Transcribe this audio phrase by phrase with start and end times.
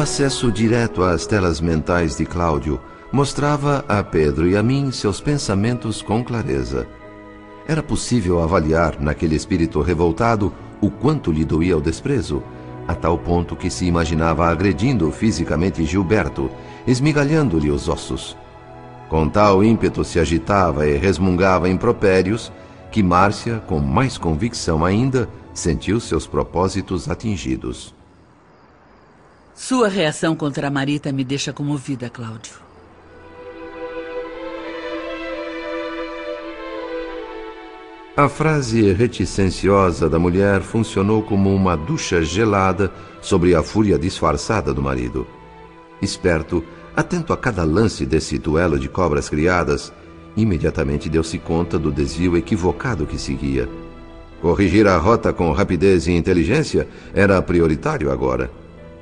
[0.00, 2.80] acesso direto às telas mentais de Cláudio
[3.12, 6.88] mostrava a Pedro e a mim seus pensamentos com clareza.
[7.68, 12.42] Era possível avaliar naquele espírito revoltado o quanto lhe doía o desprezo,
[12.86, 16.50] a tal ponto que se imaginava agredindo fisicamente Gilberto,
[16.86, 18.36] esmigalhando-lhe os ossos.
[19.08, 22.52] Com tal ímpeto se agitava e resmungava impropérios
[22.90, 27.94] que Márcia, com mais convicção ainda, sentiu seus propósitos atingidos.
[29.56, 32.52] Sua reação contra a Marita me deixa comovida, Cláudio.
[38.14, 44.82] A frase reticenciosa da mulher funcionou como uma ducha gelada sobre a fúria disfarçada do
[44.82, 45.26] marido.
[46.02, 46.62] Esperto,
[46.94, 49.90] atento a cada lance desse duelo de cobras criadas,
[50.36, 53.66] imediatamente deu-se conta do desvio equivocado que seguia.
[54.42, 58.50] Corrigir a rota com rapidez e inteligência era prioritário agora.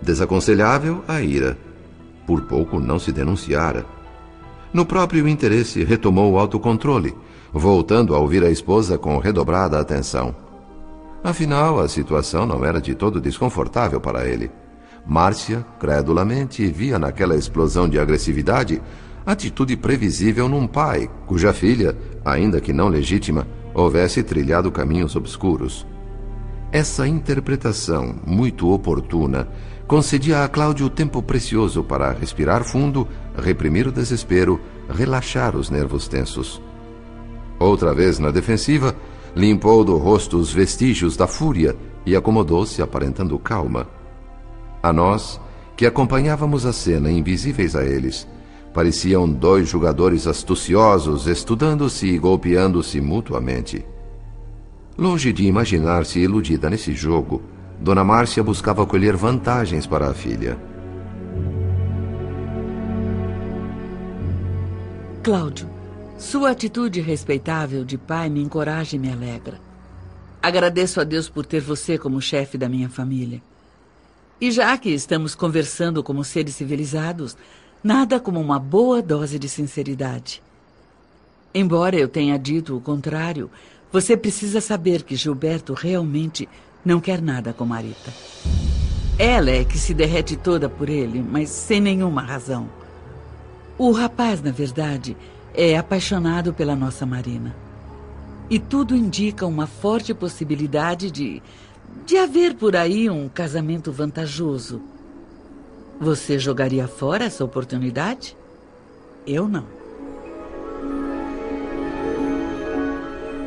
[0.05, 1.57] Desaconselhável a ira.
[2.27, 3.85] Por pouco não se denunciara.
[4.73, 7.15] No próprio interesse, retomou o autocontrole
[7.53, 10.35] voltando a ouvir a esposa com redobrada atenção.
[11.23, 14.51] Afinal, a situação não era de todo desconfortável para ele.
[15.07, 18.83] Márcia, credulamente, via naquela explosão de agressividade
[19.25, 25.87] atitude previsível num pai cuja filha, ainda que não legítima, houvesse trilhado caminhos obscuros.
[26.71, 29.49] Essa interpretação, muito oportuna,
[29.87, 33.07] concedia a Cláudio tempo precioso para respirar fundo,
[33.37, 36.61] reprimir o desespero, relaxar os nervos tensos.
[37.59, 38.97] Outra vez na defensiva,
[39.35, 43.87] limpou do rosto os vestígios da fúria e acomodou-se aparentando calma.
[44.83, 45.41] A nós,
[45.77, 48.29] que acompanhávamos a cena invisíveis a eles,
[48.73, 53.85] pareciam dois jogadores astuciosos estudando-se e golpeando-se mutuamente.
[54.97, 57.43] Longe de imaginar-se iludida nesse jogo,
[57.81, 60.59] Dona Márcia buscava colher vantagens para a filha.
[65.23, 65.71] Cláudio,
[66.19, 69.59] sua atitude respeitável de pai me encoraja e me alegra.
[70.43, 73.43] Agradeço a Deus por ter você como chefe da minha família.
[74.41, 77.37] E já que estamos conversando como seres civilizados,
[77.83, 80.43] nada como uma boa dose de sinceridade.
[81.55, 83.51] Embora eu tenha dito o contrário,
[83.91, 86.49] você precisa saber que Gilberto realmente
[86.85, 88.13] não quer nada com Marita.
[89.19, 92.69] Ela é que se derrete toda por ele, mas sem nenhuma razão.
[93.79, 95.17] O rapaz, na verdade,
[95.55, 97.55] é apaixonado pela nossa Marina.
[98.51, 101.43] E tudo indica uma forte possibilidade de.
[102.05, 104.83] de haver por aí um casamento vantajoso.
[106.01, 108.37] Você jogaria fora essa oportunidade?
[109.27, 109.65] Eu não.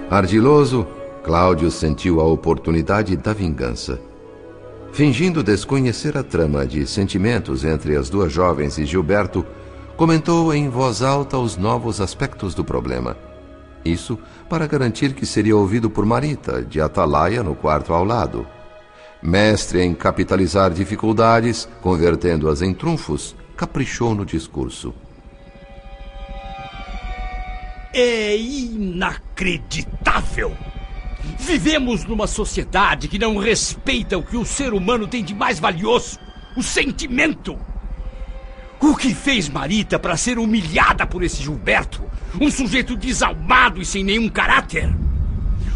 [0.09, 0.87] Ardiloso,
[1.27, 3.99] Cláudio sentiu a oportunidade da vingança.
[4.93, 9.45] Fingindo desconhecer a trama de sentimentos entre as duas jovens e Gilberto,
[9.97, 13.17] comentou em voz alta os novos aspectos do problema.
[13.83, 14.17] Isso
[14.49, 18.47] para garantir que seria ouvido por Marita, de atalaia no quarto ao lado.
[19.21, 24.93] Mestre em capitalizar dificuldades, convertendo-as em trunfos, caprichou no discurso.
[27.93, 30.55] É inacreditável!
[31.39, 36.19] Vivemos numa sociedade que não respeita o que o ser humano tem de mais valioso:
[36.55, 37.57] o sentimento.
[38.79, 42.03] O que fez Marita para ser humilhada por esse Gilberto?
[42.39, 44.93] Um sujeito desalmado e sem nenhum caráter?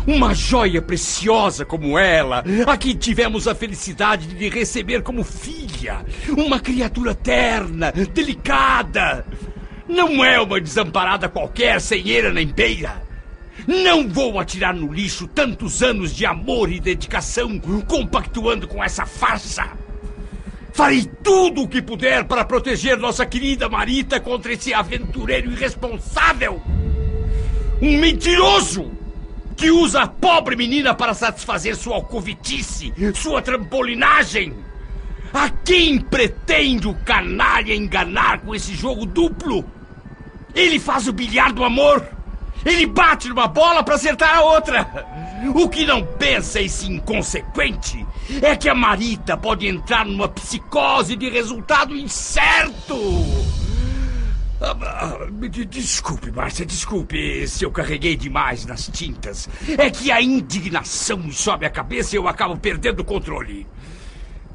[0.05, 6.05] Uma joia preciosa como ela, a que tivemos a felicidade de receber como filha.
[6.29, 9.25] Uma criatura terna, delicada.
[9.87, 13.10] Não é uma desamparada qualquer, sem eira nem beira.
[13.67, 19.71] Não vou atirar no lixo tantos anos de amor e dedicação compactuando com essa farsa.
[20.73, 26.61] Farei tudo o que puder para proteger nossa querida Marita contra esse aventureiro irresponsável.
[27.81, 28.91] Um mentiroso
[29.57, 34.55] que usa a pobre menina para satisfazer sua alcovitice, sua trampolinagem.
[35.33, 39.63] A quem pretende o canalha enganar com esse jogo duplo?
[40.53, 42.20] Ele faz o bilhar do amor.
[42.65, 45.07] Ele bate numa bola para acertar a outra.
[45.55, 48.05] O que não pensa esse inconsequente
[48.41, 52.95] é que a Marita pode entrar numa psicose de resultado incerto.
[54.61, 55.17] Ah,
[55.67, 59.49] desculpe, Márcia, desculpe se eu carreguei demais nas tintas.
[59.75, 63.65] É que a indignação me sobe a cabeça e eu acabo perdendo o controle.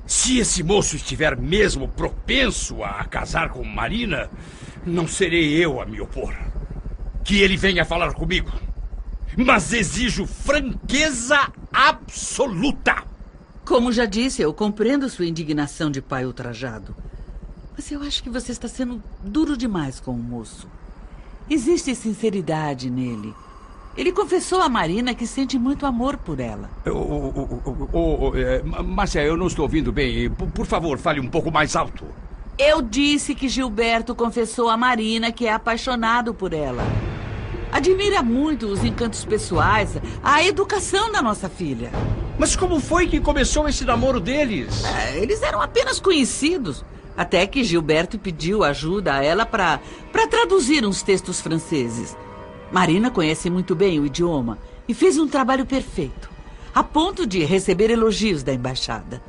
[0.06, 4.30] Se esse moço estiver mesmo propenso a casar com Marina,
[4.86, 6.32] não serei eu a me opor.
[7.26, 8.50] Que ele venha falar comigo
[9.36, 13.04] mas exijo franqueza absoluta.
[13.64, 16.96] Como já disse, eu compreendo sua indignação de pai ultrajado.
[17.76, 20.66] Mas eu acho que você está sendo duro demais com o moço.
[21.50, 23.34] Existe sinceridade nele.
[23.96, 26.70] Ele confessou a Marina que sente muito amor por ela.
[27.92, 28.32] Oh,
[28.82, 30.30] Márcia, eu não estou ouvindo bem.
[30.30, 32.04] Por, por favor, fale um pouco mais alto.
[32.58, 36.84] Eu disse que Gilberto confessou a Marina que é apaixonado por ela.
[37.72, 41.90] Admira muito os encantos pessoais, a educação da nossa filha.
[42.38, 44.84] Mas como foi que começou esse namoro deles?
[44.84, 46.84] É, eles eram apenas conhecidos.
[47.16, 49.80] Até que Gilberto pediu ajuda a ela para
[50.30, 52.16] traduzir uns textos franceses.
[52.70, 56.28] Marina conhece muito bem o idioma e fez um trabalho perfeito,
[56.74, 59.22] a ponto de receber elogios da embaixada.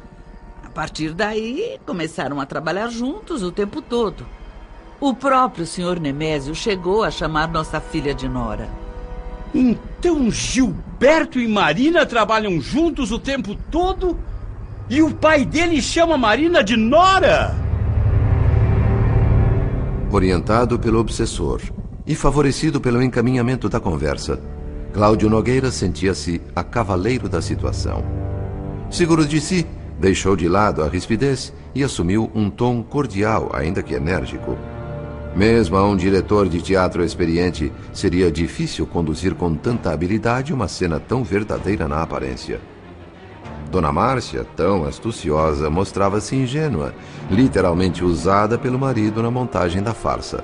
[0.64, 4.26] A partir daí, começaram a trabalhar juntos o tempo todo.
[5.00, 8.68] O próprio senhor Nemésio chegou a chamar nossa filha de Nora.
[9.54, 14.18] Então Gilberto e Marina trabalham juntos o tempo todo?
[14.90, 17.56] E o pai dele chama Marina de Nora?
[20.12, 21.62] Orientado pelo obsessor,
[22.06, 24.42] e favorecido pelo encaminhamento da conversa,
[24.94, 28.04] Cláudio Nogueira sentia-se a cavaleiro da situação.
[28.90, 29.68] Seguro de si,
[30.00, 34.58] deixou de lado a rispidez e assumiu um tom cordial, ainda que enérgico.
[35.38, 41.00] Mesmo a um diretor de teatro experiente, seria difícil conduzir com tanta habilidade uma cena
[41.00, 42.60] tão verdadeira na aparência.
[43.70, 46.92] Dona Márcia, tão astuciosa, mostrava-se ingênua,
[47.30, 50.44] literalmente usada pelo marido na montagem da farsa.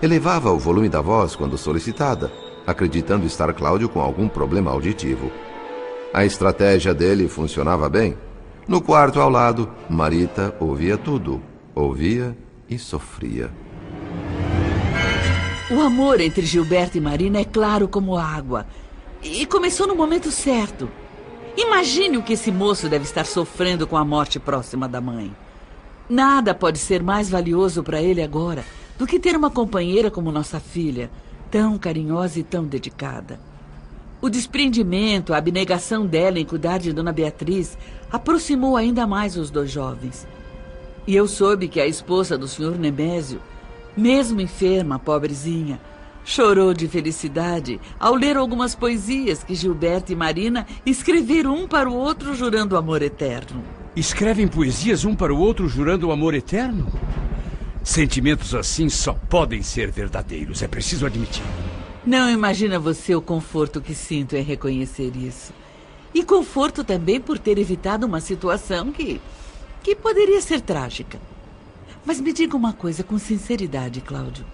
[0.00, 2.32] Elevava o volume da voz quando solicitada,
[2.66, 5.30] acreditando estar Cláudio com algum problema auditivo.
[6.14, 8.16] A estratégia dele funcionava bem.
[8.66, 11.42] No quarto ao lado, Marita ouvia tudo.
[11.74, 12.34] Ouvia
[12.70, 13.50] e sofria.
[15.70, 18.66] O amor entre Gilberto e Marina é claro como água.
[19.22, 20.90] E começou no momento certo.
[21.56, 25.34] Imagine o que esse moço deve estar sofrendo com a morte próxima da mãe.
[26.06, 28.62] Nada pode ser mais valioso para ele agora
[28.98, 31.10] do que ter uma companheira como nossa filha,
[31.50, 33.40] tão carinhosa e tão dedicada.
[34.20, 37.78] O desprendimento, a abnegação dela em cuidar de Dona Beatriz
[38.12, 40.26] aproximou ainda mais os dois jovens.
[41.06, 43.40] E eu soube que a esposa do senhor Nemésio,
[43.96, 45.80] mesmo enferma, pobrezinha,
[46.24, 51.94] chorou de felicidade ao ler algumas poesias que Gilberto e Marina escreveram um para o
[51.94, 53.62] outro jurando amor eterno.
[53.94, 56.88] Escrevem poesias um para o outro jurando o amor eterno?
[57.82, 61.44] Sentimentos assim só podem ser verdadeiros, é preciso admitir.
[62.06, 65.52] Não imagina você o conforto que sinto em reconhecer isso.
[66.12, 69.20] E conforto também por ter evitado uma situação que.
[69.82, 71.18] que poderia ser trágica.
[72.04, 74.44] Mas me diga uma coisa com sinceridade, Cláudio.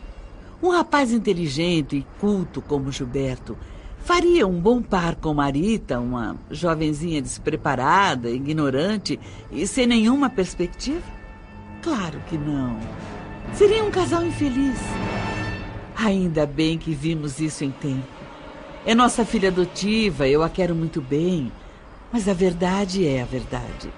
[0.63, 3.57] Um rapaz inteligente e culto como Gilberto
[4.05, 9.19] faria um bom par com Marita, uma jovenzinha despreparada, ignorante
[9.51, 11.03] e sem nenhuma perspectiva?
[11.83, 12.79] Claro que não.
[13.55, 14.79] Seria um casal infeliz.
[15.97, 18.07] Ainda bem que vimos isso em tempo.
[18.87, 21.51] É nossa filha adotiva, eu a quero muito bem.
[22.13, 23.91] Mas a verdade é a verdade.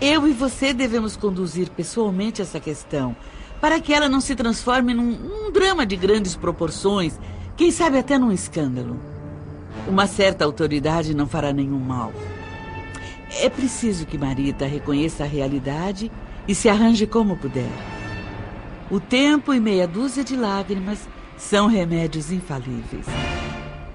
[0.00, 3.16] Eu e você devemos conduzir pessoalmente essa questão,
[3.60, 7.18] para que ela não se transforme num, drama de grandes proporções,
[7.56, 8.98] quem sabe até num escândalo.
[9.88, 12.12] Uma certa autoridade não fará nenhum mal.
[13.40, 16.10] É preciso que Marita reconheça a realidade
[16.46, 17.70] e se arranje como puder.
[18.90, 23.06] O tempo e meia dúzia de lágrimas são remédios infalíveis.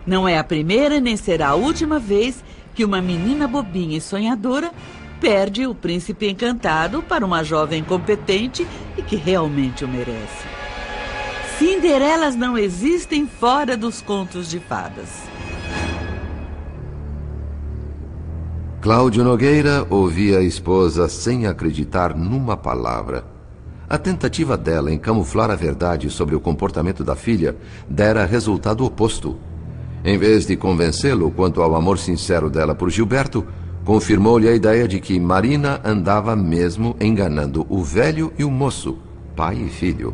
[0.05, 4.71] Não é a primeira nem será a última vez que uma menina bobinha e sonhadora
[5.19, 10.47] perde o príncipe encantado para uma jovem competente e que realmente o merece.
[11.57, 15.09] Cinderelas não existem fora dos contos de fadas.
[18.81, 23.25] Cláudio Nogueira ouvia a esposa sem acreditar numa palavra.
[23.89, 27.57] A tentativa dela em camuflar a verdade sobre o comportamento da filha
[27.89, 29.37] dera resultado oposto.
[30.01, 33.45] Em vez de convencê-lo quanto ao amor sincero dela por Gilberto,
[33.89, 38.99] confirmou-lhe a ideia de que Marina andava mesmo enganando o velho e o moço,
[39.35, 40.13] pai e filho.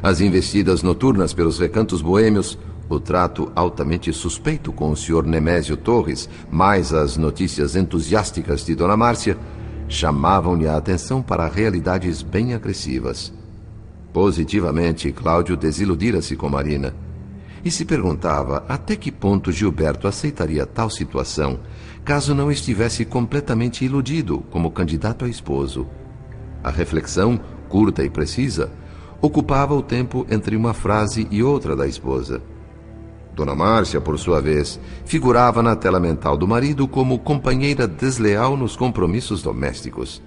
[0.00, 2.56] As investidas noturnas pelos recantos boêmios,
[2.88, 5.24] o trato altamente suspeito com o Sr.
[5.26, 9.36] Nemésio Torres, mais as notícias entusiásticas de Dona Márcia,
[9.88, 13.32] chamavam-lhe a atenção para realidades bem agressivas.
[14.12, 16.94] Positivamente, Cláudio desiludira-se com Marina
[17.64, 21.60] e se perguntava até que ponto Gilberto aceitaria tal situação
[22.04, 25.86] caso não estivesse completamente iludido como candidato a esposo.
[26.62, 28.70] A reflexão, curta e precisa,
[29.20, 32.42] ocupava o tempo entre uma frase e outra da esposa.
[33.34, 38.76] Dona Márcia, por sua vez, figurava na tela mental do marido como companheira desleal nos
[38.76, 40.22] compromissos domésticos.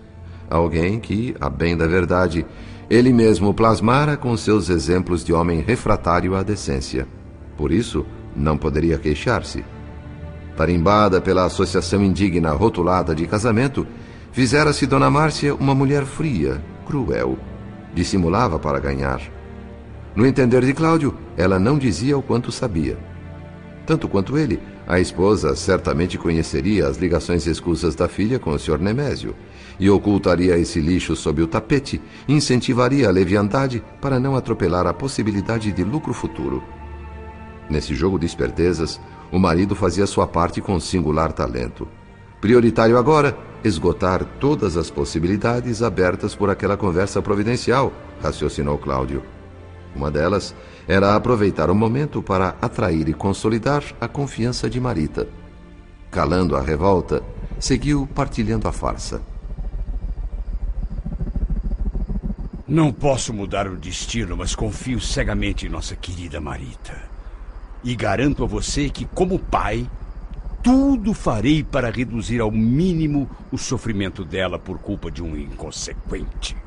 [0.49, 2.45] Alguém que, a bem da verdade,
[2.89, 7.07] ele mesmo plasmara com seus exemplos de homem refratário à decência.
[7.57, 9.65] Por isso, não poderia queixar-se.
[10.55, 13.85] Tarimbada pela associação indigna rotulada de casamento,
[14.31, 17.37] fizera-se Dona Márcia uma mulher fria, cruel.
[17.93, 19.21] Dissimulava para ganhar.
[20.15, 22.97] No entender de Cláudio, ela não dizia o quanto sabia.
[23.85, 28.79] Tanto quanto ele, a esposa certamente conheceria as ligações escusas da filha com o Sr.
[28.79, 29.35] Nemésio
[29.79, 35.71] e ocultaria esse lixo sob o tapete, incentivaria a leviandade para não atropelar a possibilidade
[35.71, 36.63] de lucro futuro.
[37.69, 38.99] Nesse jogo de espertezas,
[39.31, 41.87] o marido fazia sua parte com singular talento.
[42.39, 49.23] Prioritário agora, esgotar todas as possibilidades abertas por aquela conversa providencial, raciocinou Cláudio.
[49.95, 50.55] Uma delas
[50.87, 55.27] era aproveitar o momento para atrair e consolidar a confiança de Marita.
[56.11, 57.23] Calando a revolta,
[57.59, 59.21] seguiu partilhando a farsa.
[62.67, 67.16] Não posso mudar o destino, mas confio cegamente em nossa querida Marita.
[67.83, 69.89] E garanto a você que, como pai,
[70.63, 76.57] tudo farei para reduzir ao mínimo o sofrimento dela por culpa de um inconsequente.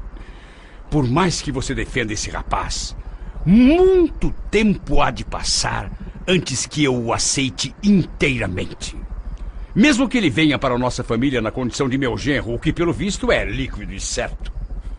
[0.90, 2.96] Por mais que você defenda esse rapaz,
[3.44, 5.90] muito tempo há de passar
[6.26, 8.96] antes que eu o aceite inteiramente.
[9.74, 12.72] Mesmo que ele venha para a nossa família na condição de meu genro, o que
[12.72, 14.52] pelo visto é líquido e certo.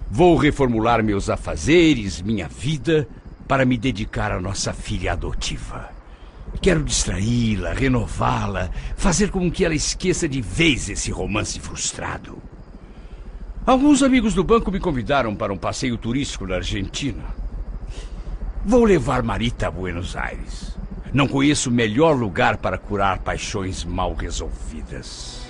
[0.10, 3.08] Vou reformular meus afazeres, minha vida,
[3.48, 6.01] para me dedicar à nossa filha adotiva.
[6.60, 12.38] Quero distraí-la, renová-la, fazer com que ela esqueça de vez esse romance frustrado.
[13.66, 17.24] Alguns amigos do banco me convidaram para um passeio turístico na Argentina.
[18.66, 20.76] Vou levar Marita a Buenos Aires.
[21.14, 25.42] Não conheço melhor lugar para curar paixões mal resolvidas.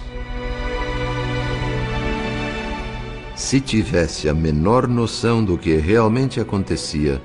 [3.36, 7.22] Se tivesse a menor noção do que realmente acontecia,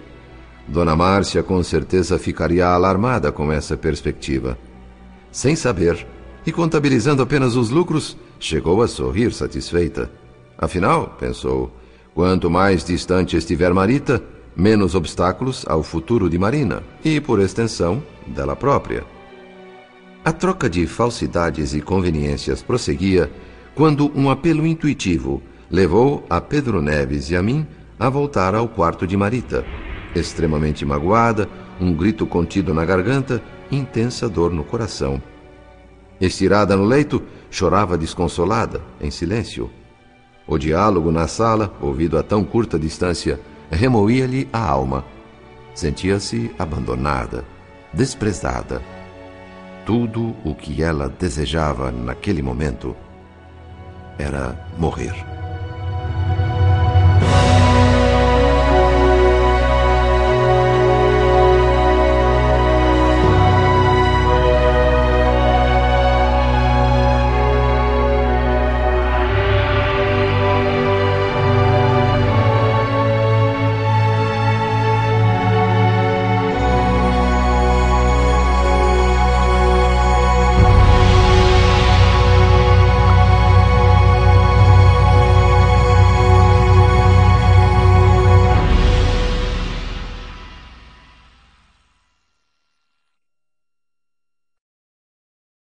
[0.68, 4.58] Dona Márcia com certeza ficaria alarmada com essa perspectiva.
[5.30, 6.06] Sem saber,
[6.44, 10.10] e contabilizando apenas os lucros, chegou a sorrir satisfeita.
[10.58, 11.70] Afinal, pensou,
[12.14, 14.22] quanto mais distante estiver Marita,
[14.56, 19.04] menos obstáculos ao futuro de Marina e, por extensão, dela própria.
[20.24, 23.30] A troca de falsidades e conveniências prosseguia
[23.74, 27.66] quando um apelo intuitivo levou a Pedro Neves e a mim
[27.98, 29.64] a voltar ao quarto de Marita
[30.18, 31.48] extremamente magoada,
[31.80, 35.20] um grito contido na garganta, intensa dor no coração.
[36.20, 39.70] Estirada no leito, chorava desconsolada, em silêncio.
[40.46, 45.04] O diálogo na sala, ouvido a tão curta distância, remoía-lhe a alma.
[45.74, 47.44] Sentia-se abandonada,
[47.92, 48.80] desprezada.
[49.84, 52.96] Tudo o que ela desejava naquele momento
[54.18, 55.35] era morrer.